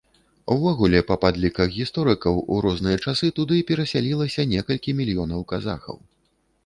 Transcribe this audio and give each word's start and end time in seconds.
Увогуле, 0.53 0.99
па 1.09 1.17
падліках 1.25 1.75
гісторыкаў, 1.75 2.39
у 2.55 2.59
розныя 2.67 2.97
часы 3.05 3.27
туды 3.41 3.61
перасялілася 3.71 4.47
некалькі 4.55 4.97
мільёнаў 5.03 5.49
казахаў. 5.53 5.97